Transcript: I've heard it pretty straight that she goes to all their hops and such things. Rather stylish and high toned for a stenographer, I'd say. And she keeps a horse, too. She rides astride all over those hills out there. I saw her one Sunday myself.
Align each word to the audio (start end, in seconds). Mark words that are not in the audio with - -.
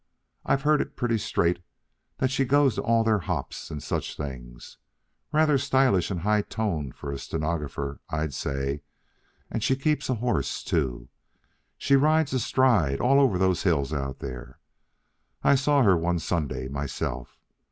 I've 0.43 0.63
heard 0.63 0.81
it 0.81 0.95
pretty 0.95 1.19
straight 1.19 1.61
that 2.17 2.31
she 2.31 2.43
goes 2.43 2.73
to 2.73 2.81
all 2.81 3.03
their 3.03 3.19
hops 3.19 3.69
and 3.69 3.83
such 3.83 4.17
things. 4.17 4.79
Rather 5.31 5.59
stylish 5.59 6.09
and 6.09 6.21
high 6.21 6.41
toned 6.41 6.95
for 6.95 7.11
a 7.11 7.19
stenographer, 7.19 7.99
I'd 8.09 8.33
say. 8.33 8.81
And 9.51 9.61
she 9.61 9.75
keeps 9.75 10.09
a 10.09 10.15
horse, 10.15 10.63
too. 10.63 11.09
She 11.77 11.95
rides 11.95 12.33
astride 12.33 12.99
all 12.99 13.19
over 13.19 13.37
those 13.37 13.61
hills 13.61 13.93
out 13.93 14.17
there. 14.17 14.57
I 15.43 15.53
saw 15.53 15.83
her 15.83 15.95
one 15.95 16.17
Sunday 16.17 16.67
myself. 16.67 17.37